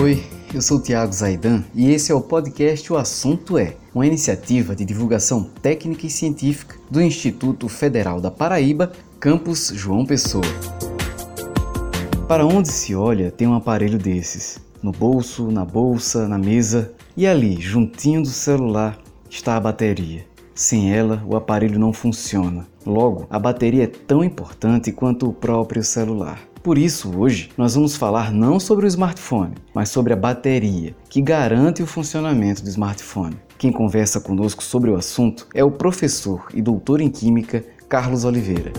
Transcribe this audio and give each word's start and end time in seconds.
Oi, 0.00 0.22
eu 0.54 0.62
sou 0.62 0.78
o 0.78 0.80
Tiago 0.80 1.12
Zaidan 1.12 1.64
e 1.74 1.90
esse 1.90 2.12
é 2.12 2.14
o 2.14 2.20
podcast 2.20 2.92
O 2.92 2.96
Assunto 2.96 3.58
É, 3.58 3.74
uma 3.92 4.06
iniciativa 4.06 4.76
de 4.76 4.84
divulgação 4.84 5.42
técnica 5.60 6.06
e 6.06 6.10
científica 6.10 6.76
do 6.88 7.02
Instituto 7.02 7.68
Federal 7.68 8.20
da 8.20 8.30
Paraíba, 8.30 8.92
campus 9.18 9.72
João 9.74 10.06
Pessoa. 10.06 10.44
Para 12.28 12.46
onde 12.46 12.68
se 12.68 12.94
olha, 12.94 13.32
tem 13.32 13.48
um 13.48 13.54
aparelho 13.54 13.98
desses. 13.98 14.60
No 14.80 14.92
bolso, 14.92 15.50
na 15.50 15.64
bolsa, 15.64 16.28
na 16.28 16.38
mesa 16.38 16.92
e 17.16 17.26
ali, 17.26 17.60
juntinho 17.60 18.22
do 18.22 18.28
celular, 18.28 18.96
está 19.28 19.56
a 19.56 19.60
bateria. 19.60 20.24
Sem 20.54 20.94
ela, 20.94 21.24
o 21.26 21.36
aparelho 21.36 21.78
não 21.78 21.92
funciona. 21.92 22.68
Logo, 22.86 23.26
a 23.28 23.38
bateria 23.38 23.84
é 23.84 23.88
tão 23.88 24.22
importante 24.22 24.92
quanto 24.92 25.28
o 25.28 25.32
próprio 25.32 25.82
celular. 25.82 26.47
Por 26.62 26.76
isso, 26.76 27.16
hoje, 27.16 27.50
nós 27.56 27.74
vamos 27.74 27.94
falar 27.94 28.32
não 28.32 28.58
sobre 28.58 28.84
o 28.84 28.88
smartphone, 28.88 29.54
mas 29.72 29.90
sobre 29.90 30.12
a 30.12 30.16
bateria, 30.16 30.94
que 31.08 31.22
garante 31.22 31.82
o 31.82 31.86
funcionamento 31.86 32.62
do 32.62 32.68
smartphone. 32.68 33.36
Quem 33.56 33.70
conversa 33.70 34.20
conosco 34.20 34.62
sobre 34.62 34.90
o 34.90 34.96
assunto 34.96 35.46
é 35.54 35.62
o 35.62 35.70
professor 35.70 36.46
e 36.52 36.60
doutor 36.60 37.00
em 37.00 37.08
Química 37.08 37.64
Carlos 37.88 38.24
Oliveira. 38.24 38.72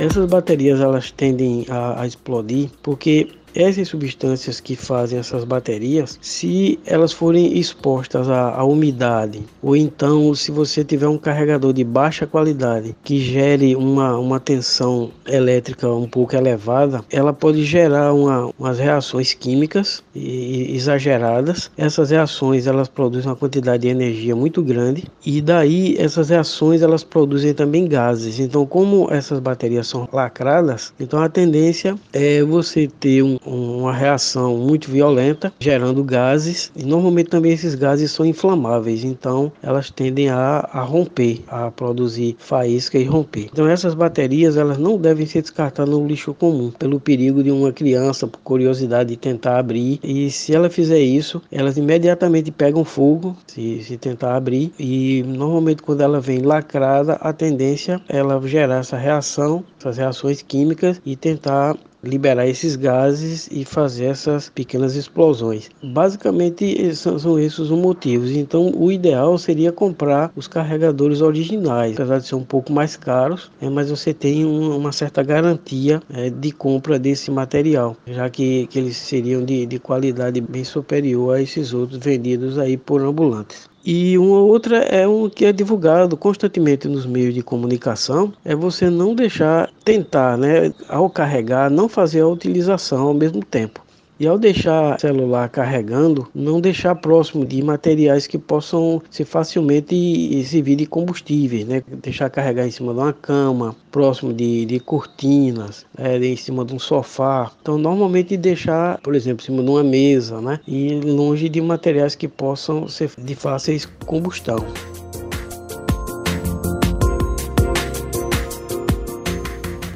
Essas 0.00 0.28
baterias 0.28 0.80
elas 0.80 1.10
tendem 1.10 1.66
a, 1.68 2.02
a 2.02 2.06
explodir 2.06 2.70
porque 2.82 3.28
essas 3.54 3.88
substâncias 3.88 4.60
que 4.60 4.76
fazem 4.76 5.18
essas 5.18 5.44
baterias, 5.44 6.18
se 6.20 6.78
elas 6.86 7.12
forem 7.12 7.58
expostas 7.58 8.28
à, 8.28 8.54
à, 8.54 8.64
umidade, 8.64 9.42
ou 9.62 9.76
então 9.76 10.34
se 10.34 10.50
você 10.50 10.84
tiver 10.84 11.08
um 11.08 11.18
carregador 11.18 11.72
de 11.72 11.84
baixa 11.84 12.26
qualidade 12.26 12.94
que 13.02 13.18
gere 13.20 13.76
uma, 13.76 14.16
uma 14.18 14.40
tensão 14.40 15.10
elétrica 15.26 15.88
um 15.88 16.08
pouco 16.08 16.34
elevada, 16.34 17.04
ela 17.10 17.32
pode 17.32 17.64
gerar 17.64 18.12
uma, 18.12 18.50
umas 18.58 18.78
reações 18.78 19.34
químicas 19.34 20.02
exageradas. 20.14 21.70
Essas 21.76 22.10
reações 22.10 22.66
elas 22.66 22.88
produzem 22.88 23.30
uma 23.30 23.36
quantidade 23.36 23.82
de 23.82 23.88
energia 23.88 24.34
muito 24.34 24.62
grande 24.62 25.04
e 25.24 25.40
daí 25.40 25.96
essas 25.98 26.28
reações 26.28 26.82
elas 26.82 27.04
produzem 27.04 27.54
também 27.54 27.86
gases. 27.86 28.38
Então, 28.38 28.66
como 28.66 29.08
essas 29.10 29.38
baterias 29.38 29.86
são 29.86 30.08
lacradas, 30.12 30.92
então 30.98 31.20
a 31.20 31.28
tendência 31.28 31.96
é 32.12 32.42
você 32.42 32.88
ter 33.00 33.22
um, 33.22 33.38
uma 33.44 33.92
reação 33.92 34.56
muito 34.56 34.90
violenta, 34.90 35.52
gerando 35.60 36.02
gases, 36.02 36.70
e 36.74 36.84
normalmente 36.84 37.30
também 37.30 37.52
esses 37.52 37.74
gases 37.74 38.10
são 38.10 38.24
inflamáveis, 38.24 39.04
então 39.04 39.52
elas 39.62 39.90
tendem 39.90 40.30
a, 40.30 40.68
a 40.72 40.80
romper, 40.82 41.42
a 41.48 41.70
produzir 41.70 42.36
faísca 42.38 42.98
e 42.98 43.04
romper. 43.04 43.48
Então 43.52 43.68
essas 43.68 43.94
baterias 43.94 44.56
elas 44.56 44.78
não 44.78 44.96
devem 44.96 45.26
ser 45.26 45.42
descartadas 45.42 45.92
no 45.92 46.06
lixo 46.06 46.34
comum, 46.34 46.70
pelo 46.70 47.00
perigo 47.00 47.42
de 47.42 47.50
uma 47.50 47.72
criança, 47.72 48.26
por 48.26 48.40
curiosidade 48.40 49.10
de 49.10 49.16
tentar 49.16 49.58
abrir, 49.58 50.00
e 50.02 50.30
se 50.30 50.54
ela 50.54 50.70
fizer 50.70 51.00
isso, 51.00 51.42
elas 51.50 51.76
imediatamente 51.76 52.50
pegam 52.50 52.84
fogo, 52.84 53.36
se, 53.46 53.82
se 53.82 53.96
tentar 53.96 54.36
abrir, 54.36 54.72
e 54.78 55.22
normalmente 55.26 55.82
quando 55.82 56.00
ela 56.00 56.20
vem 56.20 56.40
lacrada, 56.40 57.14
a 57.14 57.32
tendência 57.32 58.00
é 58.08 58.22
ela 58.22 58.40
gerar 58.46 58.76
essa 58.76 58.96
reação, 58.96 59.64
essas 59.78 59.96
reações 59.96 60.42
químicas 60.42 61.00
e 61.04 61.16
tentar 61.16 61.76
liberar 62.02 62.46
esses 62.46 62.76
gases 62.76 63.48
e 63.50 63.64
fazer 63.64 64.06
essas 64.06 64.48
pequenas 64.48 64.96
explosões. 64.96 65.70
Basicamente 65.82 66.94
são, 66.94 67.38
esses 67.38 67.58
os 67.58 67.70
motivos. 67.70 68.30
Então 68.30 68.72
o 68.74 68.90
ideal 68.90 69.38
seria 69.38 69.72
comprar 69.72 70.32
os 70.34 70.48
carregadores 70.48 71.20
originais, 71.20 71.94
apesar 71.94 72.18
de 72.18 72.26
ser 72.26 72.34
um 72.34 72.44
pouco 72.44 72.72
mais 72.72 72.96
caros, 72.96 73.50
é, 73.60 73.68
mas 73.68 73.90
você 73.90 74.12
tem 74.12 74.44
um, 74.44 74.76
uma 74.76 74.92
certa 74.92 75.22
garantia 75.22 76.02
é, 76.12 76.30
de 76.30 76.50
compra 76.50 76.98
desse 76.98 77.30
material, 77.30 77.96
já 78.06 78.28
que, 78.28 78.66
que 78.66 78.78
eles 78.78 78.96
seriam 78.96 79.44
de, 79.44 79.66
de 79.66 79.78
qualidade 79.78 80.40
bem 80.40 80.64
superior 80.64 81.36
a 81.36 81.42
esses 81.42 81.72
outros 81.72 81.98
vendidos 81.98 82.58
aí 82.58 82.76
por 82.76 83.00
ambulantes. 83.02 83.71
E 83.84 84.16
uma 84.16 84.38
outra 84.38 84.78
é 84.78 85.06
um 85.08 85.28
que 85.28 85.44
é 85.44 85.52
divulgado 85.52 86.16
constantemente 86.16 86.86
nos 86.88 87.04
meios 87.04 87.34
de 87.34 87.42
comunicação, 87.42 88.32
é 88.44 88.54
você 88.54 88.88
não 88.88 89.14
deixar 89.14 89.70
tentar, 89.84 90.38
né, 90.38 90.72
ao 90.88 91.10
carregar, 91.10 91.68
não 91.70 91.88
fazer 91.88 92.20
a 92.20 92.28
utilização 92.28 93.08
ao 93.08 93.14
mesmo 93.14 93.44
tempo. 93.44 93.81
E 94.22 94.26
ao 94.28 94.38
deixar 94.38 94.94
o 94.94 95.00
celular 95.00 95.48
carregando, 95.48 96.28
não 96.32 96.60
deixar 96.60 96.94
próximo 96.94 97.44
de 97.44 97.60
materiais 97.60 98.24
que 98.24 98.38
possam 98.38 99.02
ser 99.10 99.24
facilmente 99.24 100.44
servir 100.44 100.76
de 100.76 100.86
combustíveis, 100.86 101.66
né? 101.66 101.82
Deixar 102.00 102.30
carregar 102.30 102.64
em 102.64 102.70
cima 102.70 102.94
de 102.94 103.00
uma 103.00 103.12
cama, 103.12 103.74
próximo 103.90 104.32
de, 104.32 104.64
de 104.64 104.78
cortinas, 104.78 105.84
é, 105.98 106.16
em 106.18 106.36
cima 106.36 106.64
de 106.64 106.72
um 106.72 106.78
sofá. 106.78 107.50
Então, 107.62 107.76
normalmente 107.76 108.36
deixar, 108.36 109.00
por 109.00 109.16
exemplo, 109.16 109.42
em 109.42 109.46
cima 109.46 109.60
de 109.60 109.68
uma 109.68 109.82
mesa, 109.82 110.40
né? 110.40 110.60
E 110.68 111.00
longe 111.00 111.48
de 111.48 111.60
materiais 111.60 112.14
que 112.14 112.28
possam 112.28 112.86
ser 112.86 113.10
de 113.18 113.34
fáceis 113.34 113.86
combustão. 114.06 114.64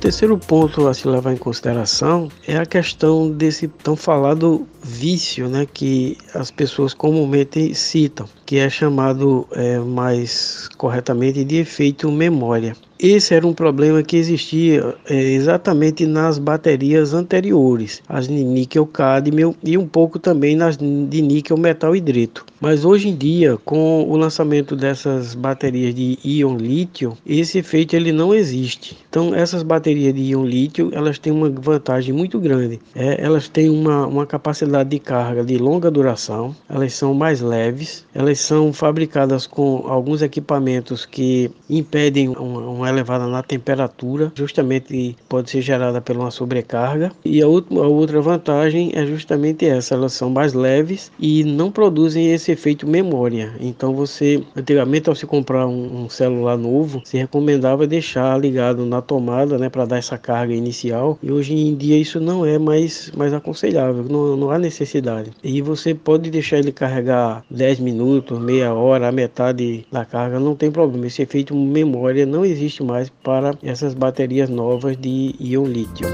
Terceiro 0.07 0.39
ponto 0.39 0.87
a 0.87 0.95
se 0.95 1.09
levar 1.09 1.33
em 1.33 1.37
consideração 1.37 2.29
é 2.47 2.57
a 2.57 2.65
questão 2.65 3.29
desse 3.29 3.67
tão 3.67 3.97
falado 3.97 4.65
vício, 4.81 5.49
né, 5.49 5.67
que 5.67 6.17
as 6.33 6.49
pessoas 6.49 6.95
comumente 6.95 7.75
citam, 7.75 8.29
que 8.45 8.57
é 8.57 8.71
chamado 8.71 9.49
é, 9.51 9.81
mais 9.81 10.69
corretamente 10.77 11.43
de 11.43 11.57
efeito 11.57 12.09
memória. 12.13 12.77
Esse 12.99 13.35
era 13.35 13.47
um 13.47 13.53
problema 13.53 14.03
que 14.03 14.17
existia 14.17 14.95
é, 15.09 15.15
exatamente 15.15 16.07
nas 16.07 16.39
baterias 16.39 17.13
anteriores, 17.13 18.03
as 18.09 18.27
de 18.27 18.43
níquel 18.43 18.87
cadmio 18.87 19.55
e 19.63 19.77
um 19.77 19.87
pouco 19.87 20.19
também 20.19 20.57
nas 20.57 20.79
de 20.79 21.23
níquel 21.23 21.59
metal 21.59 21.95
hidreto. 21.95 22.47
Mas 22.59 22.87
hoje 22.87 23.09
em 23.09 23.15
dia, 23.15 23.59
com 23.65 24.03
o 24.09 24.17
lançamento 24.17 24.75
dessas 24.75 25.35
baterias 25.35 25.95
de 25.95 26.19
íon 26.25 26.57
lítio, 26.57 27.17
esse 27.27 27.59
efeito 27.59 27.95
ele 27.95 28.13
não 28.13 28.35
existe. 28.35 28.97
Então, 29.11 29.35
essas 29.35 29.63
baterias 29.63 30.15
de 30.15 30.23
íon 30.23 30.47
lítio, 30.47 30.91
elas 30.93 31.19
têm 31.19 31.33
uma 31.33 31.51
vantagem 31.51 32.15
muito 32.15 32.41
grande. 32.41 32.81
É, 32.95 33.23
elas 33.23 33.47
têm 33.49 33.69
uma, 33.69 34.07
uma 34.07 34.27
capacidade 34.27 34.89
de 34.89 34.99
carga 34.99 35.45
de 35.45 35.59
longa 35.59 35.91
duração, 35.91 36.57
elas 36.69 36.95
são 36.95 37.13
mais 37.13 37.43
leves, 37.43 38.07
elas 38.15 38.41
são 38.41 38.73
fabricadas 38.73 39.47
com 39.47 39.85
alguns 39.87 40.23
equipamentos 40.23 41.05
que 41.05 41.51
impedem 41.69 42.31
uma, 42.31 42.61
uma 42.61 42.86
elevada 42.91 43.27
na 43.27 43.43
temperatura, 43.43 44.33
justamente 44.35 45.17
pode 45.29 45.51
ser 45.51 45.63
gerada 45.63 46.01
por 46.01 46.17
uma 46.17 46.31
sobrecarga. 46.31 47.13
E 47.25 47.43
a, 47.43 47.47
outra, 47.47 47.79
a 47.79 47.89
outra 47.89 48.21
vantagem 48.21 48.93
é 48.95 49.07
justamente 49.07 49.67
essa, 49.67 49.95
elas 49.95 50.13
são 50.13 50.31
mais 50.31 50.53
leves 50.53 51.11
e 51.19 51.45
não 51.45 51.71
produzem 51.71 52.33
esse 52.33 52.53
efeito 52.53 52.87
memória. 52.87 53.53
Então 53.61 53.95
você, 53.95 54.43
antigamente 54.55 55.09
ao 55.09 55.15
se 55.15 55.27
comprar 55.27 55.67
um, 55.67 56.05
um 56.05 56.09
celular 56.09 56.57
novo, 56.57 57.03
se 57.05 57.17
recomendava 57.17 57.87
deixar 57.87 58.39
ligado 58.39 58.85
na 58.87 59.01
tomada, 59.03 59.59
né, 59.59 59.69
para 59.69 59.85
dar 59.85 59.99
essa 59.99 60.19
carga 60.19 60.55
inicial. 60.55 61.19
E 61.23 61.31
hoje 61.31 61.55
em 61.55 61.75
dia 61.75 61.99
isso 61.99 62.21
não 62.21 62.45
é 62.45 62.59
mais, 62.59 63.11
mais 63.17 63.33
aconselhável, 63.33 64.05
não, 64.05 64.37
não 64.37 64.51
há 64.51 64.59
necessidade. 64.59 65.31
E 65.43 65.61
você 65.63 65.95
pode 65.95 66.31
deixar 66.31 66.59
ele 66.59 66.73
carregar 66.73 67.45
10 67.51 67.81
minutos, 67.81 68.39
meia 68.39 68.75
hora, 68.75 69.09
a 69.09 69.13
metade 69.13 69.87
da 69.91 70.05
carga, 70.05 70.39
não 70.39 70.55
tem 70.55 70.71
problema. 70.71 71.07
Esse 71.07 71.23
efeito 71.23 71.55
memória 71.55 72.27
não 72.27 72.45
existe 72.45 72.76
existe 72.77 72.83
mais 72.83 73.09
para 73.23 73.57
essas 73.63 73.95
baterias 73.95 74.49
novas 74.49 74.97
de 74.97 75.35
íon 75.41 75.65
lítio. 75.65 76.07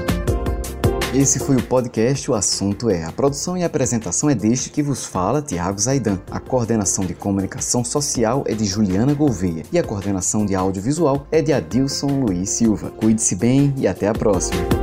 Esse 1.13 1.39
foi 1.39 1.55
o 1.57 1.63
podcast 1.63 2.31
O 2.31 2.33
Assunto 2.33 2.89
É. 2.89 3.03
A 3.03 3.11
produção 3.11 3.55
e 3.55 3.63
apresentação 3.63 4.29
é 4.29 4.35
deste 4.35 4.71
que 4.71 4.81
vos 4.81 5.05
fala, 5.05 5.41
Tiago 5.41 5.79
Zaidan. 5.79 6.19
A 6.31 6.39
coordenação 6.39 7.05
de 7.05 7.13
comunicação 7.13 7.83
social 7.83 8.43
é 8.47 8.53
de 8.53 8.65
Juliana 8.65 9.13
Gouveia 9.13 9.63
e 9.71 9.77
a 9.77 9.83
coordenação 9.83 10.45
de 10.45 10.55
audiovisual 10.55 11.27
é 11.31 11.41
de 11.41 11.53
Adilson 11.53 12.07
Luiz 12.07 12.49
Silva. 12.49 12.89
Cuide-se 12.89 13.35
bem 13.35 13.73
e 13.77 13.87
até 13.87 14.07
a 14.07 14.13
próxima. 14.13 14.82